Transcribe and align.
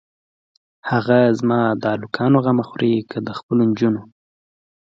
هه 0.89 0.99
زما 1.39 1.61
د 1.81 1.83
الکانو 1.97 2.37
غمه 2.45 2.63
خورې 2.69 2.93
که 3.11 3.17
د 3.27 3.29
خپلو 3.39 3.63
جونو. 3.79 4.01